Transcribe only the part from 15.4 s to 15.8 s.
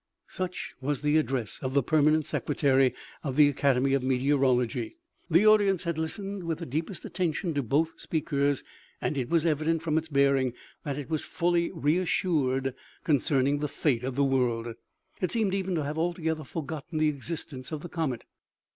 even